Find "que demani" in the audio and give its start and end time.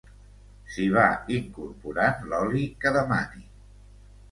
2.87-3.49